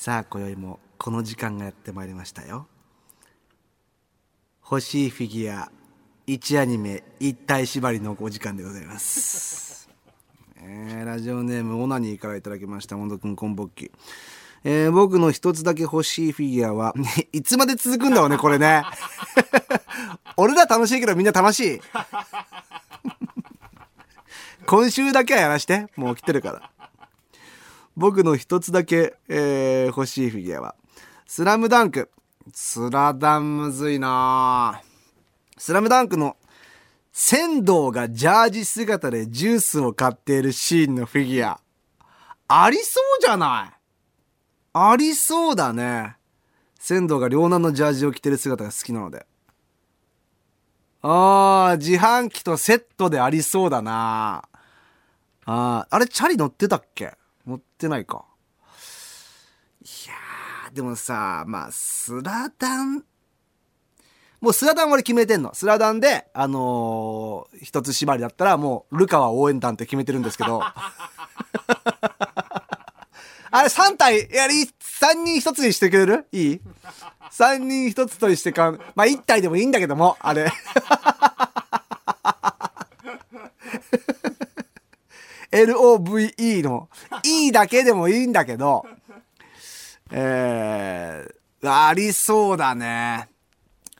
[0.00, 2.68] さあ今宵もこの時間がやってまいりましたよ。
[4.62, 5.72] 欲しいフィギュア
[6.28, 9.90] 1アニメ一体縛りのお時間でございます、
[10.62, 13.90] えーラジオネームオナニーからいただきました本くんこんぼっき。
[14.62, 16.94] えー僕の一つだけ欲しいフィギュアは
[17.32, 18.84] いつまで続くんだろうねこれね。
[20.38, 21.80] 俺ら楽しいけどみんな楽しい。
[24.64, 26.77] 今週だけはやらしてもう来てるから。
[27.98, 30.74] 僕の一つだけ、えー欲しいフィギュアは
[31.26, 32.10] 「スラムダンク。
[32.54, 34.80] スラダンむずいな
[35.58, 36.38] スラムダンクの
[37.12, 41.60] 仙道がジャージ姿でジュースを買っているシーンのフィギュア。
[42.46, 43.78] ありそうじゃない？
[44.72, 46.16] ありそうだね。
[46.78, 49.26] 仙道が両南のジャージを着てる姿が好きなので。
[51.02, 54.44] あー自販機とセットでありそうだな
[55.44, 57.14] ああれチャリ乗ってたっけ？
[57.48, 58.24] 乗ってないか。
[59.80, 63.04] いやでもさまあスラダン。
[64.40, 65.52] もうスラダン俺決めてんの。
[65.54, 70.62] スラダンであのー一つ縛りだったらもうルカワ応援団って決めてるんですけど。
[73.50, 76.26] あれ3体やり3人1つにしてくれる？
[76.32, 76.60] いい
[77.32, 80.52] ?3 人1つとしてかんまあ1体でもいいんだけどもあれ。
[85.50, 86.88] LOVE の
[87.24, 88.84] E だけでもいいんだけど
[90.10, 93.28] えー、ありそうだね。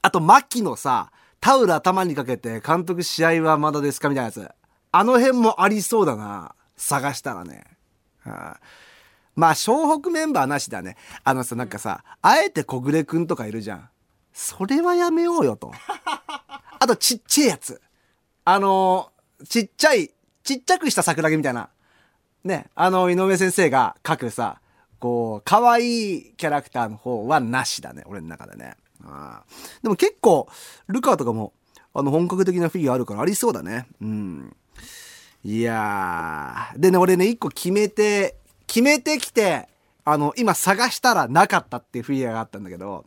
[0.00, 1.10] あと牧のさ
[1.40, 4.48] タオル頭にかけて監督試合はまだですかみたいなやつ。
[4.90, 6.54] あの辺もありそうだな。
[6.76, 7.64] 探したらね、
[8.20, 8.60] はあ
[9.34, 10.96] まあ湘北メンバーなしだね。
[11.24, 13.90] あのさなんかさあえて小暮くんとかいるじゃん。
[14.32, 15.72] それはやめようよと。
[16.78, 17.80] あとちっちゃいやつ。
[18.44, 19.10] あの
[19.48, 20.10] ちっちゃい
[20.48, 21.68] ちっちゃくした桜木みたいな。
[22.42, 24.62] ねあの井上先生が書くさ
[24.98, 28.74] こう可愛いキャラクターの方はなしだね俺の中でね。
[29.04, 29.42] あ
[29.82, 30.48] でも結構
[30.86, 31.52] ルカとかも
[31.92, 33.88] あの本格的なフィギュアあるからありそうだね。
[34.00, 34.56] うん。
[35.44, 36.80] いやー。
[36.80, 39.68] でね俺ね一個決めて決めてきて
[40.06, 43.04] あの今探したらなかったっていうフィギュアがあったんだけど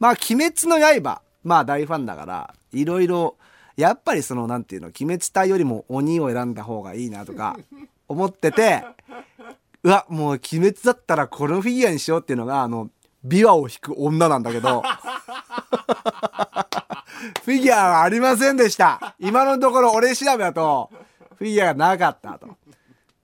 [0.00, 3.36] まあ「鬼滅の刃」まあ大ファンだからいろいろ
[3.80, 7.56] やっぱりそのなんていうの鬼滅隊よりも鬼を選んだ方がいいなとか
[8.08, 8.84] 思ってて
[9.82, 12.90] うわもう鬼滅だったらこのフィギュアにしようっていうのがあの
[13.26, 14.82] 琵琶を弾く女なんだけど
[17.44, 19.14] フィギュアはありませんでした。
[19.18, 20.90] 今のところ俺調べだと
[21.36, 22.56] フィギュアがなかったと。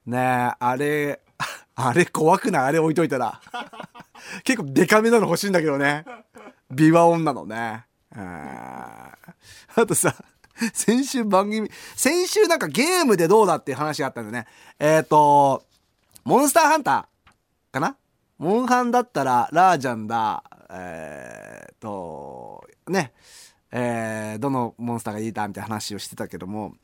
[0.06, 0.19] ね
[0.53, 1.21] えあれ
[1.77, 2.69] あれ怖くない？
[2.69, 3.41] あれ置いといたら。
[4.44, 6.05] 結構デカめなの欲しいんだけどね。
[6.73, 7.84] 琵琶女のね。
[8.15, 9.11] あ
[9.87, 10.15] とさ
[10.72, 14.50] 先週番組先週なんかゲームでどうだっていう話があったんだよね。
[14.78, 15.65] えっ、と
[16.25, 17.97] モンスターハンターかな？
[18.39, 20.43] モンハンだったらラージャンだ。
[20.71, 23.12] えっ、とね。
[23.72, 26.75] えーどのモンスターがいいだみたいな話をしてたけども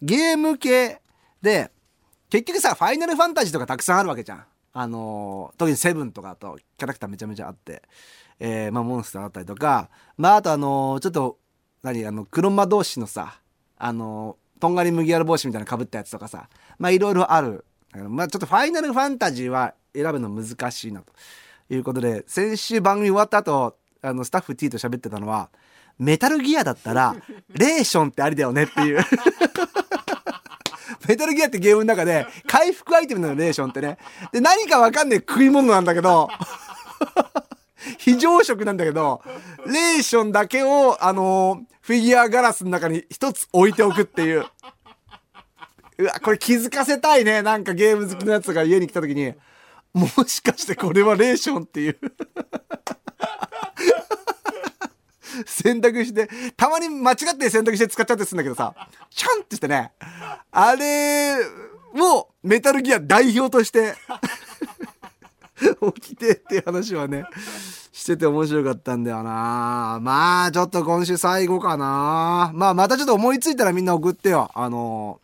[0.00, 1.00] ゲーム系
[1.42, 1.70] で
[2.30, 4.44] 結局さファイナルファンタジーとかたくさんあるわけじゃん。
[4.72, 7.82] あのー特にセブンとかとキャラクターめちゃめちゃあって、
[8.38, 11.38] えーまあ、モンスターだったりとかまああとあのーちょっと
[11.82, 13.38] 何あの黒魔同士のさ
[13.76, 17.64] あのーとんがり麦わら帽子みたいなのかぶったやつとかさまあいろいろある。
[18.08, 21.12] まあちょっとファイナルファンタジーは選ぶの難しいなと
[21.70, 25.48] いうことで先週番組終わった後あのスタッフ T と喋ってたのは
[25.98, 27.16] メタルギアだったら
[27.48, 29.00] レーションってありだよねっていう。
[31.06, 33.96] メタルギアってゲームの中で回復アイテムなのレーションってね。
[34.32, 36.28] で何かわかんない食い物なんだけど
[37.98, 39.22] 非常食なんだけど
[39.66, 44.44] レーションだけをあのフィギュアガラスの中に一つ置いておくっていう。
[45.96, 47.40] うわこれ気づかせたいね。
[47.40, 49.32] なんかゲーム好きのやつが家に来た時に。
[49.94, 51.98] もしかしてこれはレーションっていう。
[55.46, 56.28] 選択して
[56.58, 58.74] たまに間違って選択して使っちゃってすんだけどさ。
[59.08, 59.92] シャンってしてね。
[60.50, 63.94] あれをメタルギア代表として
[65.94, 67.24] 起きてっていう話はね。
[67.98, 69.98] してて面白かったんだよな。
[70.00, 72.52] まあちょっと今週最後かな。
[72.54, 74.52] まあまたちょっと思いついたらみんな送ってよ。
[74.54, 75.20] あの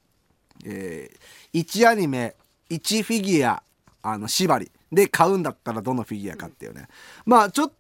[0.65, 2.35] えー、1アニメ
[2.71, 3.63] 1フィギュア
[4.03, 4.73] あの縛り。
[4.91, 6.89] で買うんだったらどのフィギュアかっていうね。
[7.25, 7.75] まあちょっと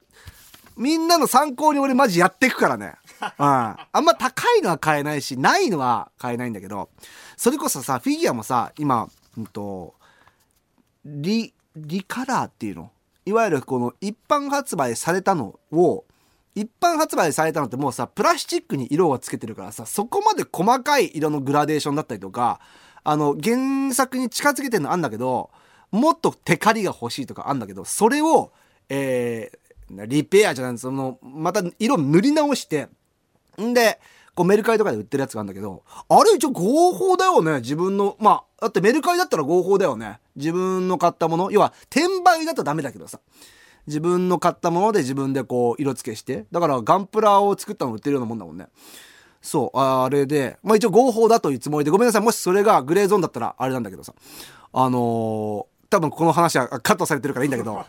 [0.76, 2.94] みんなの参考に俺マジやっていくからね。
[3.20, 3.30] うん。
[3.40, 6.88] あんま高いのは買えないし、ないのは買えないんだけど、
[7.36, 9.94] それこそさ、フィギュアもさ、今、うんと、
[11.04, 12.90] リ、リカラーっていうの
[13.26, 16.04] いわゆるこの一般発売されたのを、
[16.54, 22.60] 一般発売されたのってもうさ、プラスチックに色をつけてるからさ、そこまで細かい色のグラデーションだったりとか、
[23.02, 25.50] あの、原作に近づけてるのあんだけど、
[25.90, 28.52] もっとテカリが欲しいとかあんだけど、それを
[28.88, 32.88] えー、リペアじゃないその、また色塗り直して、
[33.60, 34.00] んで、
[34.34, 38.16] こうメルカリとかで売ってるやつがあるんだけど、あれ一応合法だよね、自分の。
[38.18, 40.18] まあ、だってメルカリだったら合法だよね。
[40.36, 41.50] 自分の買ったもの。
[41.50, 43.20] 要は、転売だとダメだけどさ。
[43.86, 46.46] 自分の買ったもので自分でこう色付けして。
[46.50, 48.68] だからガンプラを作ったの売ってるようなもんだもんね。
[49.42, 52.22] そう、あれで、まあ一応合法だというつもりで、ごめんなさい。
[52.22, 54.14] もしそれがグレーゾーンだったらあれなんだけどさ。
[54.72, 57.84] あのー、多分この話はカットされてるからいいんだけど。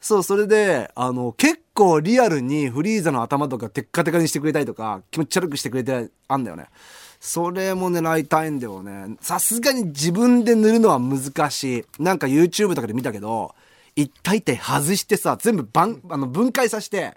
[0.00, 6.66] そう、それで、あの、結構リアルにフリーザの頭とかテッカテカにしてくれたりとか、気持ち悪くしてくれてあんだよね。
[7.18, 9.16] それも狙いたいんだよね。
[9.20, 11.84] さすがに自分で塗るのは難しい。
[12.02, 13.54] なんか YouTube とかで見たけど、
[13.96, 17.16] 一体一体外してさ、全部ばんあの分解させて、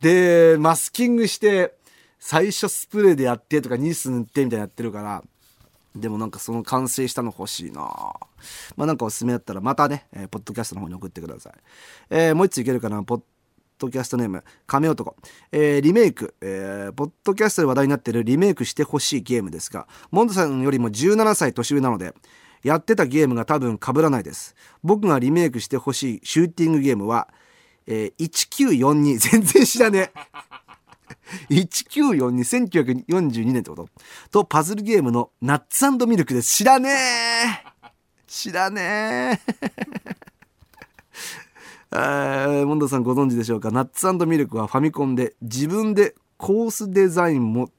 [0.00, 1.74] で、マスキングして、
[2.20, 5.22] 最初スプレーでやってとかニス塗ってみたいなやってるから、
[5.94, 7.80] でもなんかその完成したの欲しいな
[8.76, 11.52] まあなんかおすすめだったらまたね、えー、ポッドキャストの方に送ってください。
[12.10, 13.02] えー、もう一ついけるかな？
[13.02, 13.20] ポッ
[13.78, 15.16] ドキャストネーム、亀男。
[15.52, 22.14] えー、リメイク、えー、ポッドキャストで話題になっているリメイクしてほしいゲームですが、モンドさんよりも17歳年上なので、
[22.62, 24.54] やってたゲームが多分被らないです。
[24.82, 27.28] 僕がリメイクしてほしいシューティングゲームは、
[27.86, 30.18] えー、1942、 全然知らねえ。
[31.50, 33.88] 1942、1942年ってこと
[34.30, 36.56] と、パズルゲームのナッツミルクです。
[36.56, 37.78] 知らねえ
[38.26, 39.70] 知らねえ、
[41.90, 43.70] モンドさんご存知でしょうか？
[43.70, 47.70] ナッツミルクはファミコンで自分でコースデザインも、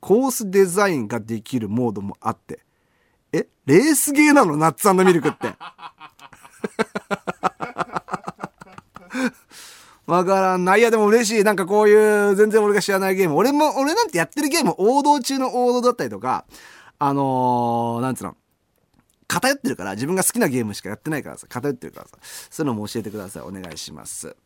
[0.00, 2.60] コースデザインができるモードもあって。
[3.32, 3.48] え？
[3.66, 4.56] レースゲーなの？
[4.56, 5.48] ナッツミルクって。
[10.06, 10.82] わからんない。
[10.82, 11.44] や、でも嬉しい。
[11.44, 13.34] なんかこういう、全然俺が知らないゲーム。
[13.34, 16.44] 俺も、俺なんてやってるゲーム、王道中の王道だったりとか、
[17.00, 18.36] あのー、なんつうの、
[19.28, 22.18] 偏ってるから、自分が好きなゲームしかやってないからさ、偏ってるからさ、
[22.50, 23.42] そういうのも教えてください。
[23.42, 24.36] お願いします。